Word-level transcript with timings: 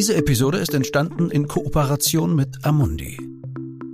Diese 0.00 0.16
Episode 0.16 0.56
ist 0.56 0.72
entstanden 0.72 1.30
in 1.30 1.46
Kooperation 1.46 2.34
mit 2.34 2.64
Amundi. 2.64 3.18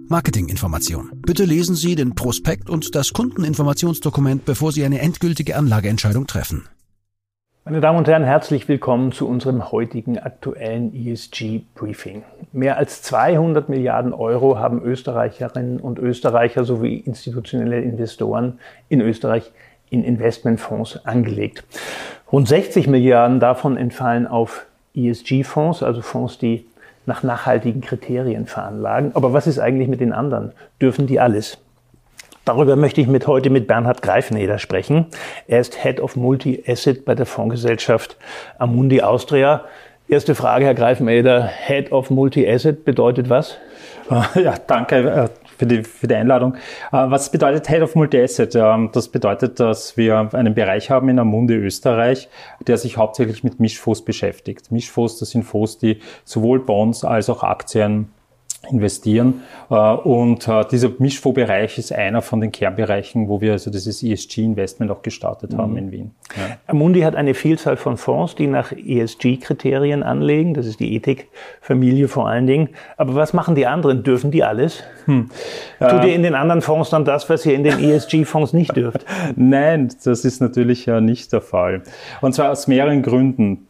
Marketinginformation. 0.09 1.11
Bitte 1.27 1.43
lesen 1.43 1.75
Sie 1.75 1.97
den 1.97 2.15
Prospekt 2.15 2.71
und 2.71 2.95
das 2.95 3.13
Kundeninformationsdokument, 3.13 4.45
bevor 4.45 4.71
Sie 4.71 4.85
eine 4.85 5.01
endgültige 5.01 5.57
Anlageentscheidung 5.57 6.29
treffen. 6.29 6.69
Meine 7.65 7.81
Damen 7.81 7.99
und 7.99 8.07
Herren, 8.07 8.23
herzlich 8.23 8.69
willkommen 8.69 9.11
zu 9.11 9.27
unserem 9.27 9.73
heutigen 9.73 10.17
aktuellen 10.21 10.95
ESG-Briefing. 10.95 12.23
Mehr 12.53 12.77
als 12.77 13.03
200 13.03 13.69
Milliarden 13.69 14.13
Euro 14.13 14.61
haben 14.61 14.81
Österreicherinnen 14.85 15.81
und 15.81 15.99
Österreicher 15.99 16.65
sowie 16.65 16.99
institutionelle 16.99 17.81
Investoren 17.81 18.61
in 18.89 19.01
Österreich 19.01 19.51
in 19.91 20.05
Investmentfonds 20.05 21.05
angelegt. 21.05 21.65
Rund 22.31 22.47
60 22.47 22.87
Milliarden 22.87 23.41
davon 23.41 23.77
entfallen 23.77 24.29
auf 24.29 24.67
ESG-Fonds, 24.97 25.83
also 25.83 26.03
Fonds, 26.03 26.39
die 26.39 26.67
nach 27.07 27.23
nachhaltigen 27.23 27.81
Kriterien 27.81 28.47
veranlagen. 28.47 29.13
Aber 29.15 29.33
was 29.33 29.47
ist 29.47 29.59
eigentlich 29.59 29.89
mit 29.89 30.01
den 30.01 30.13
anderen? 30.13 30.53
Dürfen 30.81 31.07
die 31.07 31.21
alles? 31.21 31.59
Darüber 32.45 32.77
möchte 32.77 33.01
ich 33.01 33.09
mit 33.09 33.27
heute 33.27 33.51
mit 33.51 33.67
Bernhard 33.67 34.03
Greifneder 34.03 34.59
sprechen. 34.59 35.07
Er 35.49 35.61
ist 35.61 35.83
Head 35.83 36.01
of 36.01 36.15
Multi-Asset 36.15 37.05
bei 37.05 37.15
der 37.15 37.27
Fondsgesellschaft 37.27 38.17
Amundi 38.59 39.03
Austria. 39.03 39.65
Erste 40.09 40.37
Frage, 40.37 40.65
Herr 40.65 40.75
Greifneder. 40.75 41.43
Head 41.43 41.91
of 41.91 42.11
Multi-Asset 42.11 42.85
bedeutet 42.85 43.29
was? 43.29 43.59
Ja, 44.37 44.55
danke 44.65 44.97
äh, 44.99 45.29
für 45.57 45.67
die, 45.67 45.83
für 45.83 46.07
die 46.07 46.15
Einladung. 46.15 46.55
Äh, 46.55 47.11
was 47.11 47.31
bedeutet 47.31 47.69
Head 47.69 47.83
of 47.83 47.95
Multi-Asset? 47.95 48.55
Ähm, 48.55 48.91
das 48.93 49.09
bedeutet, 49.09 49.61
dass 49.61 49.97
wir 49.97 50.31
einen 50.33 50.55
Bereich 50.55 50.91
haben 50.91 51.09
in 51.09 51.19
Amundi 51.19 51.55
Österreich, 51.55 52.29
der 52.67 52.79
sich 52.79 52.97
hauptsächlich 52.97 53.45
mit 53.45 53.61
Mischfonds 53.61 54.05
beschäftigt. 54.05 54.71
Mischfonds, 54.71 55.19
das 55.19 55.31
sind 55.31 55.45
Fonds, 55.45 55.79
die 55.79 56.01
sowohl 56.25 56.61
Bonds 56.61 57.05
als 57.05 57.31
auch 57.31 57.43
Aktien 57.43 58.11
investieren. 58.71 59.43
Äh, 59.71 59.75
und 59.75 60.47
äh, 60.49 60.65
dieser 60.71 60.91
Mischfondsbereich 60.99 61.79
ist 61.79 61.93
einer 61.93 62.23
von 62.23 62.41
den 62.41 62.53
Kernbereichen, 62.53 63.29
wo 63.29 63.41
wir 63.41 63.53
also 63.53 63.71
dieses 63.71 64.03
ESG-Investment 64.03 64.91
auch 64.91 65.03
gestartet 65.03 65.57
haben 65.57 65.73
mhm. 65.73 65.79
in 65.79 65.93
Wien. 65.93 66.11
Ja. 66.37 66.57
Amundi 66.67 67.01
hat 67.01 67.17
eine 67.17 67.35
Vielzahl 67.35 67.77
von 67.77 67.97
Fonds, 67.97 68.35
die 68.35 68.47
nach 68.47 68.73
ESG-Kriterien 68.73 70.03
anlegen. 70.03 70.55
Das 70.55 70.67
ist 70.67 70.81
die 70.81 70.95
Ethikfamilie 70.95 72.09
vor 72.09 72.29
allen 72.29 72.47
Dingen. 72.47 72.71
Aber 72.97 73.15
was 73.15 73.33
machen 73.33 73.55
die 73.55 73.67
anderen? 73.67 74.03
Dürfen 74.03 74.31
die 74.31 74.45
alles? 74.45 74.83
Hm. 75.07 75.31
Tut 75.79 76.05
ihr 76.05 76.15
in 76.15 76.23
den 76.23 76.35
anderen 76.35 76.63
Fonds 76.63 76.91
dann 76.91 77.05
das, 77.05 77.29
was 77.31 77.47
ihr 77.47 77.55
in 77.55 77.65
den 77.65 77.79
ESG-Fonds 77.79 78.53
nicht 78.53 78.77
dürft? 78.77 79.05
Nein, 79.37 79.89
das 80.05 80.25
ist 80.25 80.41
natürlich 80.41 80.87
nicht 80.87 81.33
der 81.33 81.41
Fall. 81.41 81.83
Und 82.21 82.35
zwar 82.35 82.51
aus 82.51 82.67
mehreren 82.67 83.03
Gründen. 83.03 83.66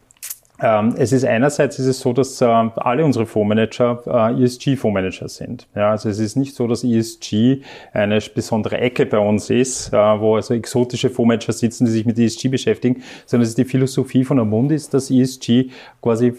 Ähm, 0.59 0.95
es 0.97 1.11
ist 1.11 1.23
einerseits 1.23 1.77
ist 1.77 1.85
es 1.85 1.99
so, 1.99 2.13
dass 2.13 2.41
äh, 2.41 2.45
alle 2.45 3.05
unsere 3.05 3.25
Fondsmanager 3.25 4.01
äh, 4.07 4.43
ESG-Fondsmanager 4.43 5.29
sind. 5.29 5.67
Ja, 5.75 5.91
also 5.91 6.09
es 6.09 6.19
ist 6.19 6.35
nicht 6.35 6.55
so, 6.55 6.67
dass 6.67 6.83
ESG 6.83 7.61
eine 7.93 8.19
besondere 8.33 8.79
Ecke 8.79 9.05
bei 9.05 9.19
uns 9.19 9.49
ist, 9.49 9.93
äh, 9.93 9.97
wo 9.97 10.35
also 10.35 10.55
exotische 10.55 11.09
Fondsmanager 11.09 11.53
sitzen, 11.53 11.85
die 11.85 11.91
sich 11.91 12.05
mit 12.05 12.17
ESG 12.17 12.47
beschäftigen, 12.49 13.03
sondern 13.25 13.43
es 13.43 13.49
ist 13.49 13.57
die 13.59 13.65
Philosophie 13.65 14.23
von 14.23 14.39
Amundi, 14.39 14.77
dass 14.91 15.11
ESG 15.11 15.69
quasi 16.01 16.33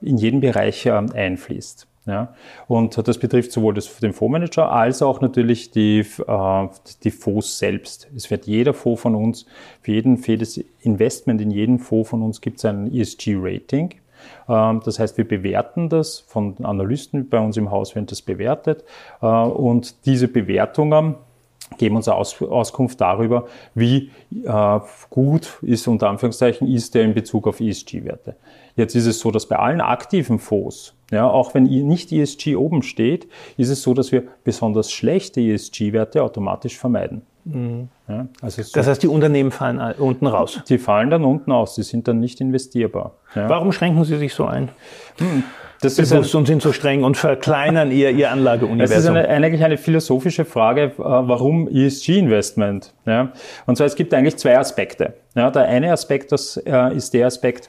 in 0.00 0.18
jeden 0.18 0.40
Bereich 0.40 0.90
einfließt. 0.90 1.86
Ja, 2.06 2.34
und 2.68 2.96
das 3.08 3.18
betrifft 3.18 3.50
sowohl 3.50 3.74
das, 3.74 3.96
den 3.96 4.12
Fondsmanager 4.12 4.70
als 4.70 5.02
auch 5.02 5.20
natürlich 5.20 5.72
die, 5.72 6.06
äh, 6.26 6.68
die 7.02 7.10
Fonds 7.10 7.58
selbst. 7.58 8.08
Es 8.14 8.30
wird 8.30 8.46
jeder 8.46 8.74
Fonds 8.74 9.02
von 9.02 9.16
uns, 9.16 9.44
für, 9.82 9.90
jeden, 9.90 10.16
für 10.16 10.32
jedes 10.32 10.58
Investment 10.82 11.40
in 11.40 11.50
jeden 11.50 11.80
Fonds 11.80 12.10
von 12.10 12.22
uns 12.22 12.40
gibt 12.40 12.58
es 12.58 12.64
ein 12.64 12.94
ESG-Rating. 12.94 13.94
Ähm, 14.48 14.80
das 14.84 15.00
heißt, 15.00 15.18
wir 15.18 15.26
bewerten 15.26 15.88
das, 15.88 16.20
von 16.20 16.56
Analysten 16.64 17.28
bei 17.28 17.40
uns 17.40 17.56
im 17.56 17.72
Haus 17.72 17.96
werden 17.96 18.06
das 18.06 18.22
bewertet 18.22 18.84
äh, 19.20 19.26
und 19.26 20.06
diese 20.06 20.28
Bewertungen 20.28 21.16
geben 21.78 21.96
uns 21.96 22.08
Aus, 22.08 22.40
Auskunft 22.42 23.00
darüber, 23.00 23.46
wie 23.74 24.10
äh, 24.44 24.80
gut 25.10 25.58
ist 25.62 25.86
unter 25.88 26.08
Anführungszeichen 26.08 26.68
ist 26.68 26.94
der 26.94 27.02
in 27.02 27.14
Bezug 27.14 27.46
auf 27.46 27.60
ESG-Werte. 27.60 28.36
Jetzt 28.76 28.94
ist 28.94 29.06
es 29.06 29.18
so, 29.18 29.30
dass 29.30 29.46
bei 29.46 29.56
allen 29.56 29.80
aktiven 29.80 30.38
Fonds, 30.38 30.94
ja, 31.10 31.28
auch 31.28 31.54
wenn 31.54 31.64
nicht 31.64 32.12
ESG 32.12 32.56
oben 32.56 32.82
steht, 32.82 33.28
ist 33.56 33.70
es 33.70 33.82
so, 33.82 33.94
dass 33.94 34.12
wir 34.12 34.24
besonders 34.44 34.92
schlechte 34.92 35.40
ESG-Werte 35.40 36.22
automatisch 36.22 36.78
vermeiden. 36.78 37.22
Mhm. 37.44 37.88
Ja, 38.08 38.26
also 38.40 38.62
so 38.62 38.70
das 38.74 38.86
heißt, 38.86 39.02
die 39.02 39.08
Unternehmen 39.08 39.50
fallen 39.50 39.80
unten 39.98 40.26
raus? 40.26 40.60
Die 40.68 40.78
fallen 40.78 41.10
dann 41.10 41.24
unten 41.24 41.52
aus, 41.52 41.74
die 41.74 41.82
sind 41.82 42.06
dann 42.08 42.20
nicht 42.20 42.40
investierbar. 42.40 43.14
Ja. 43.34 43.48
Warum 43.48 43.72
schränken 43.72 44.04
Sie 44.04 44.16
sich 44.16 44.34
so 44.34 44.44
ein? 44.46 44.68
Hm. 45.18 45.44
Das 45.80 45.96
bewusst 45.96 46.34
ein, 46.34 46.38
und 46.38 46.46
sind 46.46 46.62
so 46.62 46.72
streng 46.72 47.04
und 47.04 47.16
verkleinern 47.16 47.90
ihr, 47.90 48.10
ihr 48.10 48.30
Anlageuniversum. 48.30 48.94
Das 48.94 49.04
ist 49.04 49.08
eine, 49.08 49.28
eigentlich 49.28 49.64
eine 49.64 49.76
philosophische 49.76 50.44
Frage, 50.44 50.82
äh, 50.82 50.92
warum 50.98 51.68
ESG-Investment? 51.68 52.94
Ja? 53.04 53.32
Und 53.66 53.76
zwar, 53.76 53.86
es 53.86 53.94
gibt 53.94 54.14
eigentlich 54.14 54.36
zwei 54.36 54.58
Aspekte. 54.58 55.14
Ja, 55.34 55.50
der 55.50 55.66
eine 55.66 55.92
Aspekt 55.92 56.32
das, 56.32 56.56
äh, 56.56 56.94
ist 56.94 57.12
der 57.12 57.26
Aspekt, 57.26 57.68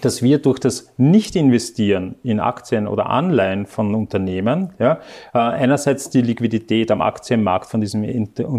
dass 0.00 0.22
wir 0.22 0.38
durch 0.38 0.58
das 0.58 0.92
Nicht-Investieren 0.96 2.16
in 2.22 2.40
Aktien 2.40 2.86
oder 2.86 3.06
Anleihen 3.06 3.66
von 3.66 3.94
Unternehmen 3.94 4.70
ja, 4.78 5.00
äh, 5.34 5.38
einerseits 5.38 6.10
die 6.10 6.22
Liquidität 6.22 6.90
am 6.90 7.02
Aktienmarkt 7.02 7.66
von 7.66 7.80
diesem, 7.80 8.02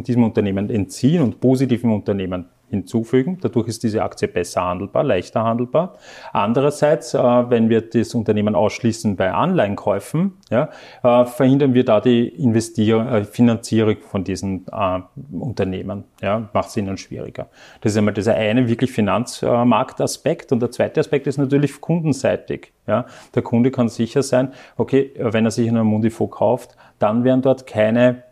diesem 0.04 0.24
Unternehmen 0.24 0.70
entziehen 0.70 1.22
und 1.22 1.40
positiven 1.40 1.92
Unternehmen 1.94 2.46
hinzufügen. 2.70 3.38
Dadurch 3.42 3.68
ist 3.68 3.84
diese 3.84 4.04
Aktie 4.04 4.28
besser 4.28 4.64
handelbar, 4.64 5.04
leichter 5.04 5.44
handelbar. 5.44 5.96
Andererseits, 6.34 7.14
äh, 7.14 7.20
wenn 7.20 7.70
wir 7.70 7.82
das 7.82 8.14
Unternehmen 8.16 8.56
ausschließen 8.56 9.16
bei 9.16 9.32
Anleihenkäufen, 9.32 10.34
ja, 10.50 10.70
äh, 11.04 11.26
verhindern 11.26 11.74
wir 11.74 11.86
da 11.86 12.02
die 12.02 12.28
Investier 12.28 13.00
äh, 13.12 13.24
Finanzierung 13.24 13.98
von 14.02 14.24
diesen 14.24 14.66
Unternehmen. 15.32 16.04
Ja, 16.22 16.50
macht 16.54 16.70
es 16.70 16.78
ihnen 16.78 16.98
schwieriger. 16.98 17.48
Das 17.82 17.94
ist 17.94 17.98
einmal 17.98 18.14
dieser 18.14 18.36
eine 18.36 18.68
wirklich 18.68 18.92
Finanzmarktaspekt. 18.92 20.52
Und 20.52 20.62
der 20.62 20.72
zweite 20.72 21.00
Aspekt 21.00 21.28
ist 21.28 21.38
natürlich 21.38 21.80
kundenseitig. 21.82 22.74
Ja, 22.88 23.06
der 23.36 23.42
Kunde 23.42 23.72
kann 23.72 23.88
sicher 23.88 24.24
sein, 24.24 24.54
okay, 24.78 25.12
wenn 25.18 25.46
er 25.46 25.52
sich 25.52 25.68
in 25.68 25.78
einem 25.78 25.88
Mundifo 25.88 26.28
kauft, 26.28 26.76
dann 26.98 27.24
werden 27.24 27.42
dort 27.42 27.68
keine 27.68 28.24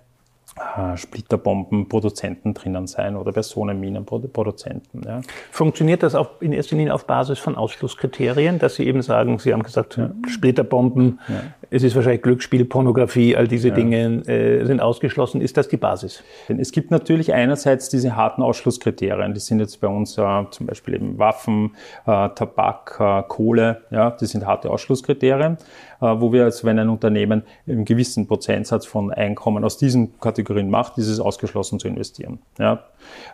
Splitterbombenproduzenten 0.95 2.53
drinnen 2.53 2.88
sein 2.88 3.16
oder 3.16 3.31
Personenminenproduzenten. 3.31 5.03
Ja. 5.06 5.22
Funktioniert 5.51 6.03
das 6.03 6.16
auch 6.16 6.41
in 6.41 6.53
erster 6.53 6.75
Linie 6.75 6.94
auf 6.94 7.06
Basis 7.06 7.40
von 7.40 7.56
Ausschlusskriterien, 7.56 8.59
dass 8.59 8.75
Sie 8.75 8.85
eben 8.85 9.01
sagen, 9.01 9.40
Sie 9.40 9.53
haben 9.53 9.63
gesagt, 9.63 9.97
ja. 9.97 10.12
Splitterbomben, 10.28 11.19
ja. 11.28 11.41
es 11.69 11.84
ist 11.84 11.95
wahrscheinlich 11.95 12.22
Glücksspiel, 12.22 12.66
Pornografie, 12.66 13.35
all 13.35 13.47
diese 13.47 13.72
Dinge 13.72 14.28
äh, 14.28 14.66
sind 14.66 14.81
ausgeschlossen. 14.81 15.41
Ist 15.41 15.57
das 15.57 15.68
die 15.68 15.78
Basis? 15.78 16.23
Es 16.47 16.72
gibt 16.72 16.91
natürlich 16.91 17.34
einerseits 17.34 17.89
diese 17.89 18.16
harten 18.16 18.41
Ausschlusskriterien, 18.41 19.34
die 19.34 19.39
sind 19.39 19.59
jetzt 19.59 19.79
bei 19.81 19.88
uns 19.88 20.18
äh, 20.18 20.45
zum 20.51 20.68
Beispiel 20.68 20.95
eben 20.95 21.18
Waffen, 21.18 21.75
äh, 22.06 22.29
Tabak, 22.29 22.97
äh, 23.00 23.24
Kohle, 23.28 23.84
ja, 23.91 24.12
das 24.12 24.29
sind 24.29 24.45
harte 24.45 24.69
Ausschlusskriterien, 24.69 25.57
äh, 25.97 25.97
wo 26.06 26.31
wir 26.31 26.46
also, 26.46 26.66
wenn 26.66 26.80
ein 26.80 26.90
Unternehmen 26.90 27.44
einen 27.68 27.85
gewissen 27.85 28.28
Prozentsatz 28.28 28.85
von 28.85 29.12
Einkommen 29.12 29.63
aus 29.63 29.78
diesen 29.78 30.19
Kategorien 30.19 30.38
Kategorien 30.47 30.69
macht, 30.69 30.97
ist 30.97 31.08
es 31.08 31.19
ausgeschlossen 31.19 31.80
zu 31.80 31.88
investieren. 31.88 32.40
Ja. 32.58 32.84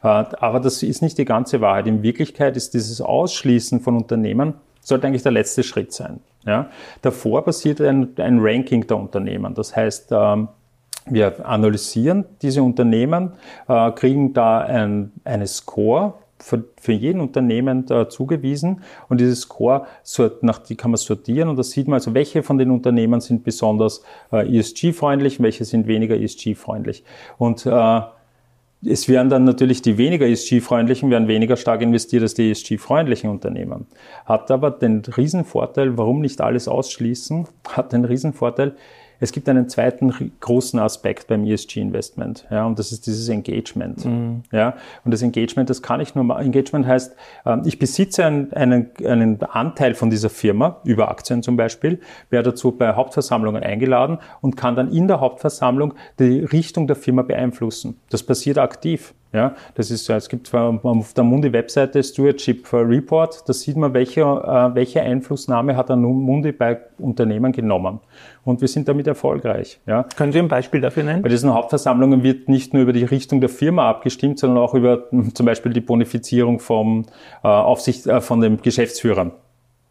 Äh, 0.01 0.07
aber 0.07 0.59
das 0.59 0.83
ist 0.83 1.01
nicht 1.01 1.17
die 1.17 1.25
ganze 1.25 1.61
Wahrheit. 1.61 1.87
In 1.87 2.03
Wirklichkeit 2.03 2.57
ist 2.57 2.73
dieses 2.73 3.01
Ausschließen 3.01 3.79
von 3.79 3.95
Unternehmen 3.95 4.55
sollte 4.81 5.07
eigentlich 5.07 5.23
der 5.23 5.31
letzte 5.31 5.63
Schritt 5.63 5.93
sein. 5.93 6.19
Ja. 6.45 6.69
Davor 7.01 7.45
passiert 7.45 7.79
ein, 7.79 8.09
ein 8.17 8.39
Ranking 8.41 8.85
der 8.85 8.97
Unternehmen. 8.97 9.53
Das 9.53 9.73
heißt, 9.73 10.11
ähm, 10.11 10.49
wir 11.05 11.45
analysieren 11.45 12.25
diese 12.41 12.63
Unternehmen, 12.63 13.31
äh, 13.69 13.91
kriegen 13.91 14.33
da 14.33 14.59
ein, 14.59 15.13
eine 15.23 15.47
Score 15.47 16.15
für, 16.43 16.65
für 16.79 16.91
jeden 16.91 17.21
Unternehmen 17.21 17.85
da 17.85 18.09
zugewiesen 18.09 18.81
und 19.09 19.19
dieses 19.21 19.41
Score, 19.41 19.87
sort, 20.03 20.43
nach 20.43 20.59
die 20.59 20.75
kann 20.75 20.91
man 20.91 20.97
sortieren 20.97 21.49
und 21.49 21.57
da 21.57 21.63
sieht 21.63 21.87
man 21.87 21.95
also, 21.95 22.13
welche 22.13 22.43
von 22.43 22.57
den 22.57 22.69
Unternehmen 22.69 23.21
sind 23.21 23.43
besonders 23.43 24.03
äh, 24.31 24.57
ESG-freundlich, 24.57 25.41
welche 25.41 25.65
sind 25.65 25.87
weniger 25.87 26.19
ESG-freundlich. 26.19 27.03
Und 27.37 27.65
äh, 27.65 28.01
es 28.85 29.07
werden 29.07 29.29
dann 29.29 29.45
natürlich 29.45 29.81
die 29.81 29.97
weniger 29.97 30.27
ESG-freundlichen, 30.27 31.09
werden 31.09 31.29
weniger 31.29 31.55
stark 31.55 31.81
investiert 31.81 32.23
als 32.23 32.33
die 32.33 32.51
ESG-freundlichen 32.51 33.29
Unternehmen. 33.29 33.87
Hat 34.25 34.51
aber 34.51 34.71
den 34.71 35.01
Riesenvorteil, 35.01 35.97
warum 35.97 36.19
nicht 36.19 36.41
alles 36.41 36.67
ausschließen, 36.67 37.47
hat 37.69 37.93
den 37.93 38.03
Riesenvorteil, 38.03 38.75
es 39.23 39.31
gibt 39.31 39.47
einen 39.47 39.69
zweiten 39.69 40.31
großen 40.41 40.77
Aspekt 40.79 41.27
beim 41.27 41.45
ESG-Investment, 41.45 42.45
ja, 42.51 42.65
und 42.65 42.77
das 42.77 42.91
ist 42.91 43.07
dieses 43.07 43.29
Engagement. 43.29 44.03
Mhm. 44.03 44.43
Ja, 44.51 44.75
und 45.05 45.13
das 45.13 45.21
Engagement, 45.21 45.69
das 45.69 45.81
kann 45.81 46.01
ich 46.01 46.13
nur 46.13 46.25
mal, 46.25 46.43
Engagement 46.43 46.85
heißt, 46.85 47.15
ähm, 47.45 47.61
ich 47.63 47.79
besitze 47.79 48.25
einen, 48.25 48.51
einen, 48.51 48.91
einen 49.05 49.41
Anteil 49.41 49.95
von 49.95 50.09
dieser 50.09 50.29
Firma, 50.29 50.81
über 50.83 51.09
Aktien 51.09 51.41
zum 51.41 51.55
Beispiel, 51.55 52.01
werde 52.31 52.49
dazu 52.49 52.73
bei 52.73 52.95
Hauptversammlungen 52.95 53.63
eingeladen 53.63 54.17
und 54.41 54.57
kann 54.57 54.75
dann 54.75 54.91
in 54.91 55.07
der 55.07 55.21
Hauptversammlung 55.21 55.93
die 56.19 56.39
Richtung 56.39 56.87
der 56.87 56.97
Firma 56.97 57.21
beeinflussen. 57.21 57.97
Das 58.09 58.23
passiert 58.23 58.57
aktiv. 58.57 59.13
Ja, 59.33 59.55
das 59.73 59.89
ist, 59.89 60.07
es 60.09 60.29
gibt 60.29 60.53
auf 60.53 61.13
der 61.13 61.23
Mundi-Webseite 61.23 62.03
Stewardship 62.03 62.71
Report, 62.71 63.43
da 63.47 63.53
sieht 63.53 63.75
man, 63.75 63.93
welche, 63.95 64.21
äh, 64.21 64.75
welche 64.75 65.01
Einflussnahme 65.01 65.75
hat 65.75 65.89
der 65.89 65.95
Mundi 65.95 66.51
bei 66.51 66.79
Unternehmen 66.99 67.51
genommen. 67.51 67.99
Und 68.45 68.61
wir 68.61 68.67
sind 68.67 68.87
damit 68.87 69.07
erfolgreich. 69.07 69.79
Ja. 69.87 70.03
Können 70.15 70.31
Sie 70.33 70.39
ein 70.39 70.47
Beispiel 70.47 70.81
dafür 70.81 71.03
nennen? 71.03 71.23
Bei 71.23 71.29
diesen 71.29 71.51
Hauptversammlungen 71.51 72.21
wird 72.21 72.47
nicht 72.47 72.73
nur 72.73 72.83
über 72.83 72.93
die 72.93 73.05
Richtung 73.05 73.39
der 73.39 73.49
Firma 73.49 73.89
abgestimmt, 73.89 74.37
sondern 74.37 74.59
auch 74.59 74.75
über 74.75 75.07
hm, 75.09 75.33
zum 75.33 75.45
Beispiel 75.47 75.73
die 75.73 75.81
Bonifizierung 75.81 76.59
vom 76.59 77.05
äh, 77.43 77.47
Aufsicht, 77.47 78.05
äh, 78.05 78.21
von 78.21 78.39
den 78.39 78.61
Geschäftsführern. 78.61 79.31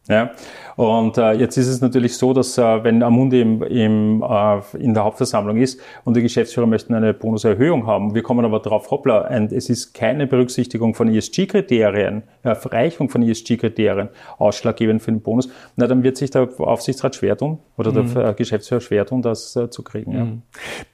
Ja. 0.08 0.32
Und 0.76 1.18
äh, 1.18 1.32
jetzt 1.32 1.56
ist 1.56 1.68
es 1.68 1.80
natürlich 1.80 2.16
so, 2.16 2.32
dass 2.32 2.58
äh, 2.58 2.84
wenn 2.84 3.02
Amundi 3.02 3.40
im, 3.40 3.62
im, 3.62 4.22
äh, 4.22 4.60
in 4.78 4.94
der 4.94 5.04
Hauptversammlung 5.04 5.58
ist 5.58 5.80
und 6.04 6.16
die 6.16 6.22
Geschäftsführer 6.22 6.66
möchten 6.66 6.94
eine 6.94 7.14
Bonuserhöhung 7.14 7.86
haben, 7.86 8.14
wir 8.14 8.22
kommen 8.22 8.44
aber 8.44 8.58
drauf, 8.60 8.90
hoppla, 8.90 9.28
und 9.28 9.52
es 9.52 9.68
ist 9.68 9.94
keine 9.94 10.26
Berücksichtigung 10.26 10.94
von 10.94 11.08
ESG-Kriterien, 11.08 12.22
Erreichung 12.42 13.10
von 13.10 13.22
ESG-Kriterien 13.22 14.08
ausschlaggebend 14.38 15.02
für 15.02 15.12
den 15.12 15.20
Bonus, 15.20 15.48
na 15.76 15.86
dann 15.86 16.02
wird 16.02 16.16
sich 16.16 16.30
der 16.30 16.48
Aufsichtsrat 16.58 17.14
schwer 17.14 17.36
tun 17.36 17.58
oder 17.76 17.92
mhm. 17.92 18.14
der 18.14 18.32
Geschäftsführer 18.34 18.80
schwer 18.80 19.06
tun, 19.06 19.22
das 19.22 19.54
äh, 19.56 19.70
zu 19.70 19.82
kriegen. 19.82 20.12
Ja. 20.12 20.24
Mhm. 20.24 20.42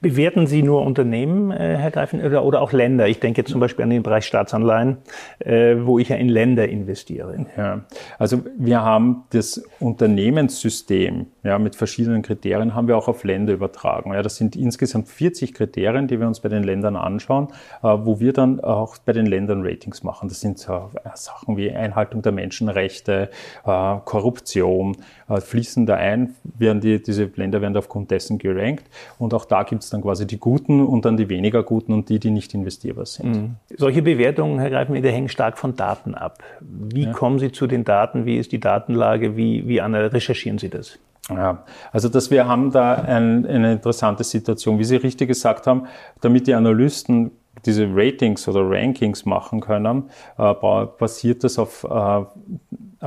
Bewerten 0.01 0.45
Sie 0.45 0.61
nur 0.61 0.85
Unternehmen, 0.85 1.51
äh, 1.51 1.77
Herr 1.77 1.91
Greifen, 1.91 2.21
oder, 2.21 2.43
oder 2.43 2.61
auch 2.61 2.73
Länder? 2.73 3.07
Ich 3.07 3.19
denke 3.19 3.43
zum 3.45 3.59
Beispiel 3.59 3.83
an 3.83 3.89
den 3.89 4.03
Bereich 4.03 4.25
Staatsanleihen, 4.25 4.97
äh, 5.39 5.77
wo 5.81 5.99
ich 5.99 6.09
ja 6.09 6.17
in 6.17 6.29
Länder 6.29 6.67
investiere. 6.67 7.47
Ja, 7.57 7.85
also 8.17 8.41
wir 8.57 8.81
haben 8.83 8.98
das 9.31 9.63
Unternehmenssystem 9.79 11.27
ja, 11.43 11.57
mit 11.57 11.75
verschiedenen 11.75 12.21
Kriterien 12.21 12.75
haben 12.75 12.87
wir 12.87 12.97
auch 12.97 13.07
auf 13.07 13.23
Länder 13.23 13.53
übertragen. 13.53 14.13
Ja, 14.13 14.21
das 14.21 14.35
sind 14.35 14.55
insgesamt 14.55 15.07
40 15.07 15.53
Kriterien, 15.53 16.07
die 16.07 16.19
wir 16.19 16.27
uns 16.27 16.39
bei 16.41 16.49
den 16.49 16.63
Ländern 16.63 16.95
anschauen, 16.95 17.47
äh, 17.81 17.87
wo 17.87 18.19
wir 18.19 18.33
dann 18.33 18.59
auch 18.59 18.97
bei 18.97 19.13
den 19.13 19.25
Ländern 19.25 19.65
Ratings 19.65 20.03
machen. 20.03 20.29
Das 20.29 20.41
sind 20.41 20.59
äh, 20.67 20.79
Sachen 21.15 21.57
wie 21.57 21.71
Einhaltung 21.71 22.21
der 22.21 22.31
Menschenrechte, 22.31 23.29
äh, 23.65 23.95
Korruption, 24.05 24.97
fließen 25.27 25.85
da 25.85 25.95
ein, 25.95 26.35
werden 26.43 26.81
die, 26.81 27.01
diese 27.01 27.29
Länder 27.35 27.61
werden 27.61 27.77
aufgrund 27.77 28.09
dessen 28.09 28.39
gerankt. 28.39 28.85
Und 29.19 29.33
auch 29.35 29.45
da 29.45 29.61
gibt 29.61 29.83
es 29.83 29.89
dann 29.91 30.01
quasi 30.01 30.25
die 30.25 30.39
Guten 30.39 30.83
und 30.83 31.05
dann 31.05 31.17
die 31.17 31.29
weniger 31.29 31.61
Guten 31.61 31.93
und 31.93 32.09
die, 32.09 32.19
die 32.19 32.31
nicht 32.31 32.53
investierbar 32.55 33.05
sind. 33.05 33.35
Mhm. 33.35 33.55
Solche 33.77 34.01
Bewertungen, 34.01 34.59
Herr 34.59 34.71
Greifeneder, 34.71 35.11
hängen 35.11 35.29
stark 35.29 35.57
von 35.57 35.75
Daten 35.75 36.15
ab. 36.15 36.39
Wie 36.59 37.03
ja. 37.03 37.11
kommen 37.11 37.37
Sie 37.37 37.51
zu 37.51 37.67
den 37.67 37.83
Daten? 37.85 38.25
Wie 38.25 38.37
ist 38.37 38.51
die 38.51 38.59
Datenlage? 38.89 39.37
Wie, 39.37 39.67
wie 39.67 39.79
recherchieren 39.79 40.57
Sie 40.57 40.69
das? 40.69 40.97
Ja, 41.29 41.63
also 41.91 42.09
dass 42.09 42.31
wir 42.31 42.47
haben 42.47 42.71
da 42.71 42.93
ein, 42.95 43.45
eine 43.45 43.73
interessante 43.73 44.23
Situation, 44.23 44.79
wie 44.79 44.83
Sie 44.83 44.95
richtig 44.95 45.27
gesagt 45.27 45.67
haben, 45.67 45.85
damit 46.21 46.47
die 46.47 46.55
Analysten 46.55 47.31
diese 47.65 47.87
Ratings 47.93 48.47
oder 48.47 48.61
Rankings 48.63 49.25
machen 49.25 49.59
können, 49.59 50.09
äh, 50.37 50.53
basiert 50.53 51.43
das 51.43 51.59
auf 51.59 51.83
äh, 51.83 52.21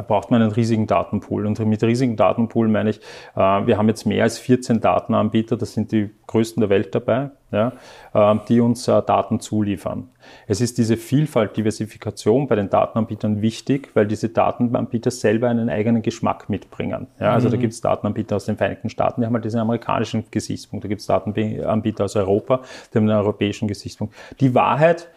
braucht 0.00 0.30
man 0.30 0.40
einen 0.40 0.52
riesigen 0.52 0.86
Datenpool. 0.86 1.46
Und 1.46 1.58
mit 1.58 1.82
riesigen 1.82 2.16
Datenpool 2.16 2.68
meine 2.68 2.90
ich, 2.90 3.00
äh, 3.36 3.40
wir 3.40 3.76
haben 3.76 3.88
jetzt 3.88 4.06
mehr 4.06 4.22
als 4.22 4.38
14 4.38 4.80
Datenanbieter, 4.80 5.56
das 5.56 5.74
sind 5.74 5.92
die 5.92 6.10
größten 6.26 6.62
der 6.62 6.70
Welt 6.70 6.94
dabei, 6.94 7.30
ja, 7.50 7.72
äh, 8.14 8.38
die 8.48 8.60
uns 8.60 8.88
äh, 8.88 9.02
Daten 9.02 9.40
zuliefern. 9.40 10.08
Es 10.46 10.62
ist 10.62 10.78
diese 10.78 10.96
Vielfalt, 10.96 11.56
Diversifikation 11.56 12.46
bei 12.46 12.54
den 12.54 12.70
Datenanbietern 12.70 13.42
wichtig, 13.42 13.90
weil 13.94 14.06
diese 14.06 14.30
Datenanbieter 14.30 15.10
selber 15.10 15.48
einen 15.48 15.68
eigenen 15.68 16.00
Geschmack 16.00 16.48
mitbringen. 16.48 17.08
Ja, 17.20 17.32
also 17.32 17.48
mhm. 17.48 17.52
da 17.52 17.56
gibt 17.58 17.74
es 17.74 17.80
Datenanbieter 17.82 18.36
aus 18.36 18.46
den 18.46 18.56
Vereinigten 18.56 18.88
Staaten, 18.88 19.20
die 19.20 19.26
haben 19.26 19.34
halt 19.34 19.44
diesen 19.44 19.60
amerikanischen 19.60 20.24
Gesichtspunkt. 20.30 20.84
Da 20.84 20.88
gibt 20.88 21.02
es 21.02 21.06
Datenanbieter 21.06 22.04
aus 22.04 22.16
Europa, 22.16 22.62
die 22.92 22.98
haben 22.98 23.10
einen 23.10 23.18
europäischen 23.18 23.68
Gesichtspunkt. 23.68 24.14
Die 24.40 24.54
Wahrheit 24.54 25.08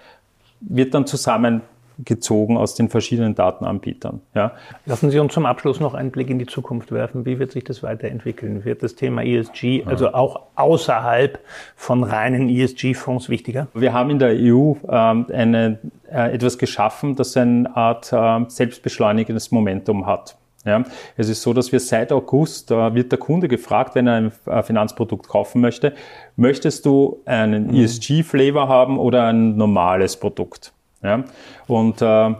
wird 0.59 0.93
dann 0.93 1.05
zusammen 1.05 1.61
gezogen 2.03 2.57
aus 2.57 2.75
den 2.75 2.89
verschiedenen 2.89 3.35
Datenanbietern. 3.35 4.21
Ja. 4.33 4.53
Lassen 4.85 5.11
Sie 5.11 5.19
uns 5.19 5.33
zum 5.33 5.45
Abschluss 5.45 5.79
noch 5.79 5.93
einen 5.93 6.11
Blick 6.11 6.29
in 6.29 6.39
die 6.39 6.45
Zukunft 6.45 6.91
werfen. 6.91 7.25
Wie 7.25 7.39
wird 7.39 7.51
sich 7.51 7.63
das 7.63 7.83
weiterentwickeln? 7.83 8.65
Wird 8.65 8.83
das 8.83 8.95
Thema 8.95 9.23
ESG, 9.23 9.83
also 9.85 10.13
auch 10.13 10.41
außerhalb 10.55 11.39
von 11.75 12.03
reinen 12.03 12.49
ESG-Fonds 12.49 13.29
wichtiger? 13.29 13.67
Wir 13.73 13.93
haben 13.93 14.09
in 14.09 14.19
der 14.19 14.31
EU 14.31 14.73
ähm, 14.89 15.25
eine, 15.31 15.79
äh, 16.11 16.33
etwas 16.33 16.57
geschaffen, 16.57 17.15
das 17.15 17.35
eine 17.37 17.75
Art 17.75 18.11
äh, 18.11 18.49
selbstbeschleunigendes 18.49 19.51
Momentum 19.51 20.05
hat. 20.05 20.37
Ja, 20.65 20.83
es 21.15 21.29
ist 21.29 21.43
so, 21.43 21.53
dass 21.53 21.71
wir 21.71 21.79
seit 21.79 22.11
August, 22.11 22.71
da 22.71 22.95
wird 22.95 23.11
der 23.11 23.19
Kunde 23.19 23.47
gefragt, 23.47 23.93
wenn 23.93 24.07
er 24.07 24.15
ein 24.15 24.31
äh, 24.47 24.63
Finanzprodukt 24.63 25.27
kaufen 25.27 25.61
möchte, 25.61 25.93
möchtest 26.35 26.87
du 26.87 27.21
einen 27.25 27.67
mhm. 27.67 27.75
ESG-Flavor 27.75 28.67
haben 28.67 28.97
oder 28.97 29.27
ein 29.27 29.57
normales 29.57 30.17
Produkt? 30.17 30.73
Ja? 31.05 31.23
Und 31.67 32.01
äh, 32.01 32.35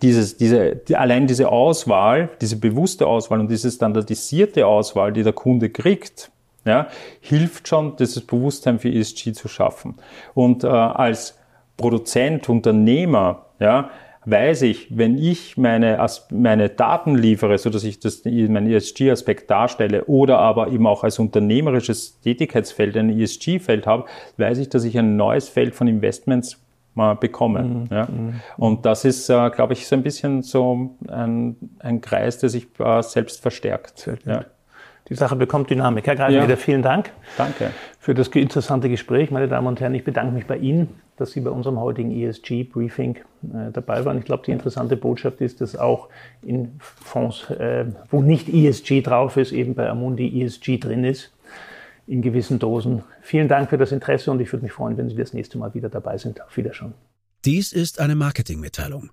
dieses, 0.00 0.36
diese, 0.36 0.76
die, 0.76 0.96
allein 0.96 1.26
diese 1.26 1.48
Auswahl, 1.48 2.30
diese 2.40 2.56
bewusste 2.56 3.06
Auswahl 3.06 3.40
und 3.40 3.50
diese 3.50 3.70
standardisierte 3.70 4.66
Auswahl, 4.66 5.12
die 5.12 5.22
der 5.22 5.32
Kunde 5.32 5.70
kriegt, 5.70 6.30
ja, 6.64 6.88
hilft 7.20 7.68
schon, 7.68 7.96
dieses 7.96 8.24
Bewusstsein 8.24 8.78
für 8.78 8.88
ESG 8.88 9.32
zu 9.32 9.48
schaffen. 9.48 9.96
Und 10.32 10.64
äh, 10.64 10.68
als 10.68 11.38
Produzent, 11.76 12.48
Unternehmer, 12.48 13.46
ja, 13.58 13.90
weiß 14.24 14.62
ich, 14.62 14.96
wenn 14.96 15.18
ich 15.18 15.56
meine, 15.56 16.04
meine 16.30 16.68
Daten 16.68 17.16
liefere, 17.16 17.58
so 17.58 17.70
dass 17.70 17.82
ich 17.82 17.98
das, 17.98 18.24
meinen 18.24 18.70
ESG-Aspekt 18.70 19.50
darstelle 19.50 20.04
oder 20.04 20.38
aber 20.38 20.68
eben 20.68 20.86
auch 20.86 21.02
als 21.02 21.18
unternehmerisches 21.18 22.20
Tätigkeitsfeld 22.20 22.96
ein 22.96 23.18
ESG-Feld 23.18 23.86
habe, 23.86 24.04
weiß 24.36 24.58
ich, 24.58 24.68
dass 24.68 24.84
ich 24.84 24.96
ein 24.96 25.16
neues 25.16 25.48
Feld 25.48 25.74
von 25.74 25.88
Investments 25.88 26.61
mal 26.94 27.14
bekomme. 27.14 27.62
Mhm. 27.62 27.86
Ja? 27.90 28.06
Mhm. 28.06 28.40
Und 28.56 28.86
das 28.86 29.04
ist, 29.04 29.28
äh, 29.28 29.50
glaube 29.50 29.72
ich, 29.72 29.86
so 29.86 29.96
ein 29.96 30.02
bisschen 30.02 30.42
so 30.42 30.96
ein, 31.08 31.56
ein 31.78 32.00
Kreis, 32.00 32.38
der 32.38 32.48
sich 32.48 32.68
äh, 32.78 33.02
selbst 33.02 33.40
verstärkt. 33.40 34.08
Ja. 34.24 34.44
Die 35.08 35.14
Sache 35.14 35.36
bekommt 35.36 35.68
Dynamik. 35.68 36.06
Herr 36.06 36.16
Greifeneder, 36.16 36.48
ja. 36.48 36.56
vielen 36.56 36.82
Dank 36.82 37.10
Danke. 37.36 37.70
für 37.98 38.14
das 38.14 38.28
interessante 38.28 38.88
Gespräch. 38.88 39.30
Meine 39.30 39.48
Damen 39.48 39.66
und 39.66 39.80
Herren, 39.80 39.94
ich 39.94 40.04
bedanke 40.04 40.32
mich 40.32 40.46
bei 40.46 40.56
Ihnen, 40.56 40.88
dass 41.16 41.32
Sie 41.32 41.40
bei 41.40 41.50
unserem 41.50 41.80
heutigen 41.80 42.12
ESG-Briefing 42.12 43.16
äh, 43.16 43.72
dabei 43.72 44.04
waren. 44.04 44.18
Ich 44.18 44.24
glaube, 44.24 44.44
die 44.46 44.52
interessante 44.52 44.96
Botschaft 44.96 45.40
ist, 45.40 45.60
dass 45.60 45.76
auch 45.76 46.08
in 46.40 46.76
Fonds, 46.78 47.50
äh, 47.50 47.86
wo 48.10 48.22
nicht 48.22 48.48
ESG 48.48 49.02
drauf 49.02 49.36
ist, 49.36 49.52
eben 49.52 49.74
bei 49.74 49.88
Amundi 49.88 50.42
ESG 50.42 50.78
drin 50.78 51.04
ist 51.04 51.32
in 52.06 52.22
gewissen 52.22 52.58
Dosen. 52.58 53.02
Vielen 53.20 53.48
Dank 53.48 53.70
für 53.70 53.78
das 53.78 53.92
Interesse 53.92 54.30
und 54.30 54.40
ich 54.40 54.52
würde 54.52 54.64
mich 54.64 54.72
freuen, 54.72 54.96
wenn 54.96 55.08
Sie 55.08 55.16
das 55.16 55.32
nächste 55.32 55.58
Mal 55.58 55.74
wieder 55.74 55.88
dabei 55.88 56.18
sind. 56.18 56.40
Auf 56.42 56.56
Wiedersehen. 56.56 56.94
Dies 57.44 57.72
ist 57.72 58.00
eine 58.00 58.14
Marketingmitteilung. 58.14 59.10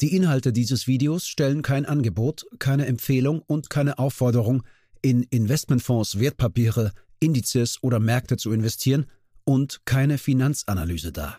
Die 0.00 0.14
Inhalte 0.14 0.52
dieses 0.52 0.86
Videos 0.86 1.26
stellen 1.26 1.62
kein 1.62 1.86
Angebot, 1.86 2.46
keine 2.58 2.86
Empfehlung 2.86 3.42
und 3.46 3.70
keine 3.70 3.98
Aufforderung, 3.98 4.62
in 5.02 5.22
Investmentfonds, 5.22 6.18
Wertpapiere, 6.18 6.92
Indizes 7.20 7.78
oder 7.82 8.00
Märkte 8.00 8.36
zu 8.36 8.52
investieren 8.52 9.06
und 9.44 9.82
keine 9.84 10.18
Finanzanalyse 10.18 11.12
dar. 11.12 11.38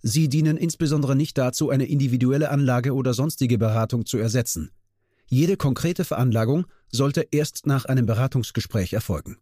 Sie 0.00 0.28
dienen 0.28 0.56
insbesondere 0.56 1.16
nicht 1.16 1.36
dazu, 1.38 1.70
eine 1.70 1.86
individuelle 1.86 2.50
Anlage 2.50 2.94
oder 2.94 3.14
sonstige 3.14 3.58
Beratung 3.58 4.06
zu 4.06 4.18
ersetzen. 4.18 4.70
Jede 5.26 5.56
konkrete 5.56 6.04
Veranlagung 6.04 6.66
sollte 6.90 7.26
erst 7.30 7.66
nach 7.66 7.84
einem 7.84 8.06
Beratungsgespräch 8.06 8.92
erfolgen. 8.92 9.36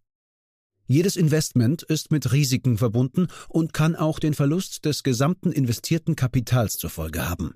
Jedes 0.86 1.16
Investment 1.16 1.82
ist 1.82 2.12
mit 2.12 2.32
Risiken 2.32 2.78
verbunden 2.78 3.26
und 3.48 3.72
kann 3.72 3.96
auch 3.96 4.18
den 4.18 4.34
Verlust 4.34 4.84
des 4.84 5.02
gesamten 5.02 5.50
investierten 5.50 6.14
Kapitals 6.14 6.78
zur 6.78 6.90
Folge 6.90 7.28
haben. 7.28 7.54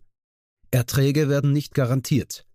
Erträge 0.70 1.28
werden 1.28 1.52
nicht 1.52 1.74
garantiert. 1.74 2.46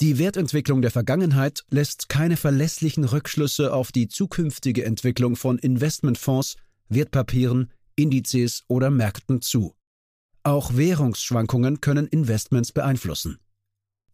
Die 0.00 0.18
Wertentwicklung 0.18 0.82
der 0.82 0.90
Vergangenheit 0.90 1.64
lässt 1.68 2.08
keine 2.08 2.36
verlässlichen 2.36 3.04
Rückschlüsse 3.04 3.72
auf 3.72 3.92
die 3.92 4.08
zukünftige 4.08 4.84
Entwicklung 4.84 5.36
von 5.36 5.58
Investmentfonds, 5.58 6.56
Wertpapieren, 6.88 7.70
Indizes 7.96 8.64
oder 8.68 8.90
Märkten 8.90 9.42
zu. 9.42 9.74
Auch 10.42 10.76
Währungsschwankungen 10.76 11.80
können 11.80 12.06
Investments 12.06 12.72
beeinflussen. 12.72 13.38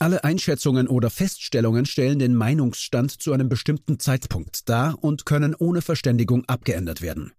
Alle 0.02 0.24
Einschätzungen 0.24 0.88
oder 0.88 1.10
Feststellungen 1.10 1.84
stellen 1.84 2.18
den 2.18 2.34
Meinungsstand 2.34 3.20
zu 3.20 3.34
einem 3.34 3.50
bestimmten 3.50 3.98
Zeitpunkt 3.98 4.66
dar 4.70 4.96
und 5.04 5.26
können 5.26 5.54
ohne 5.54 5.82
Verständigung 5.82 6.46
abgeändert 6.46 7.02
werden. 7.02 7.32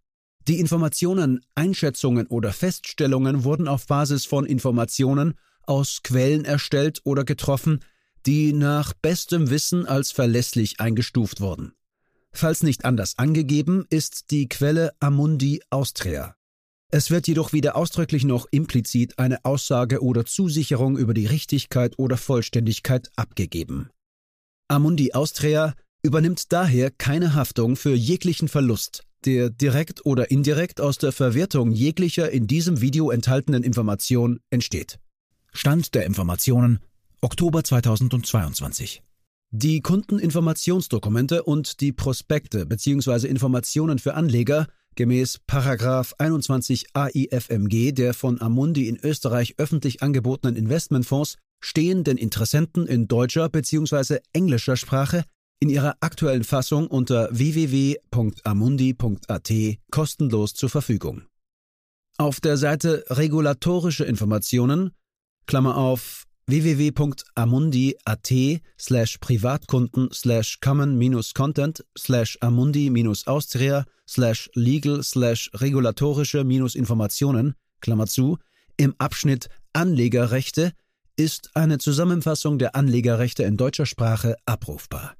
Die 0.47 0.59
Informationen, 0.59 1.43
Einschätzungen 1.55 2.27
oder 2.27 2.53
Feststellungen 2.53 3.45
wurden 3.45 3.67
auf 3.67 3.87
Basis 3.87 4.25
von 4.25 4.45
Informationen 4.45 5.33
aus 5.63 6.03
Quellen 6.03 6.45
erstellt 6.45 7.01
oder 7.03 7.23
getroffen, 7.23 7.83
die 8.27 8.53
nach 8.53 8.93
bestem 8.93 9.49
Wissen 9.49 9.87
als 9.87 10.11
verlässlich 10.11 10.79
eingestuft 10.79 11.41
wurden. 11.41 11.73
Falls 12.31 12.61
nicht 12.61 12.85
anders 12.85 13.17
angegeben, 13.17 13.85
ist 13.89 14.29
die 14.29 14.47
Quelle 14.47 14.91
Amundi 14.99 15.63
Austria. 15.71 16.35
Es 16.93 17.09
wird 17.09 17.25
jedoch 17.25 17.53
weder 17.53 17.77
ausdrücklich 17.77 18.25
noch 18.25 18.47
implizit 18.51 19.17
eine 19.17 19.45
Aussage 19.45 20.03
oder 20.03 20.25
Zusicherung 20.25 20.97
über 20.97 21.13
die 21.13 21.25
Richtigkeit 21.25 21.97
oder 21.97 22.17
Vollständigkeit 22.17 23.09
abgegeben. 23.15 23.89
Amundi 24.67 25.13
Austria 25.13 25.73
übernimmt 26.03 26.51
daher 26.51 26.91
keine 26.91 27.33
Haftung 27.33 27.77
für 27.77 27.93
jeglichen 27.93 28.49
Verlust, 28.49 29.05
der 29.23 29.49
direkt 29.49 30.05
oder 30.05 30.31
indirekt 30.31 30.81
aus 30.81 30.97
der 30.97 31.13
Verwertung 31.13 31.71
jeglicher 31.71 32.29
in 32.29 32.45
diesem 32.45 32.81
Video 32.81 33.09
enthaltenen 33.09 33.63
Information 33.63 34.41
entsteht. 34.49 34.99
Stand 35.53 35.95
der 35.95 36.05
Informationen 36.05 36.79
Oktober 37.21 37.63
2022. 37.63 39.01
Die 39.51 39.81
Kundeninformationsdokumente 39.81 41.43
und 41.43 41.79
die 41.79 41.93
Prospekte 41.93 42.65
bzw. 42.65 43.27
Informationen 43.27 43.99
für 43.99 44.13
Anleger 44.15 44.67
gemäß 44.95 45.39
Paragraph 45.47 46.13
21 46.17 46.87
AIFMG 46.93 47.93
der 47.93 48.13
von 48.13 48.41
Amundi 48.41 48.87
in 48.87 48.97
Österreich 48.97 49.55
öffentlich 49.57 50.01
angebotenen 50.01 50.55
Investmentfonds 50.55 51.37
stehen 51.63 52.03
den 52.03 52.17
Interessenten 52.17 52.87
in 52.87 53.07
deutscher 53.07 53.47
bzw. 53.49 54.17
englischer 54.33 54.77
Sprache 54.77 55.25
in 55.59 55.69
ihrer 55.69 55.97
aktuellen 55.99 56.43
Fassung 56.43 56.87
unter 56.87 57.29
www.amundi.at 57.31 59.51
kostenlos 59.91 60.55
zur 60.55 60.69
Verfügung. 60.69 61.21
Auf 62.17 62.41
der 62.41 62.57
Seite 62.57 63.05
Regulatorische 63.09 64.03
Informationen, 64.03 64.91
Klammer 65.45 65.77
auf 65.77 66.25
www.amundi.at 66.47 68.61
slash 68.77 69.19
Privatkunden 69.19 70.13
slash 70.13 70.59
common-content 70.59 71.83
slash 71.97 72.37
amundi-austria 72.41 73.85
slash 74.07 74.49
legal 74.55 75.03
slash 75.03 75.49
regulatorische-informationen, 75.53 77.55
Klammer 77.81 78.07
zu, 78.07 78.37
im 78.77 78.95
Abschnitt 78.97 79.49
Anlegerrechte 79.73 80.73
ist 81.15 81.51
eine 81.55 81.77
Zusammenfassung 81.77 82.57
der 82.57 82.75
Anlegerrechte 82.75 83.43
in 83.43 83.57
deutscher 83.57 83.85
Sprache 83.85 84.35
abrufbar. 84.45 85.15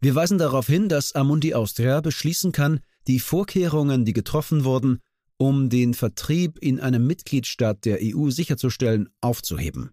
Wir 0.00 0.14
weisen 0.14 0.38
darauf 0.38 0.66
hin, 0.66 0.88
dass 0.88 1.12
Amundi 1.12 1.54
Austria 1.54 2.00
beschließen 2.00 2.50
kann, 2.50 2.80
die 3.06 3.20
Vorkehrungen, 3.20 4.04
die 4.04 4.12
getroffen 4.12 4.64
wurden, 4.64 5.00
um 5.36 5.68
den 5.68 5.94
Vertrieb 5.94 6.58
in 6.58 6.80
einem 6.80 7.06
Mitgliedstaat 7.06 7.84
der 7.84 7.98
EU 8.02 8.30
sicherzustellen, 8.30 9.10
aufzuheben. 9.20 9.92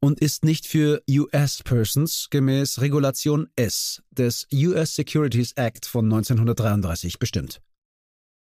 und 0.00 0.20
ist 0.20 0.44
nicht 0.44 0.66
für 0.66 1.02
US-Persons 1.08 2.28
gemäß 2.30 2.80
Regulation 2.80 3.48
S 3.56 4.02
des 4.10 4.46
US 4.52 4.94
Securities 4.94 5.52
Act 5.52 5.86
von 5.86 6.04
1933 6.04 7.18
bestimmt. 7.18 7.62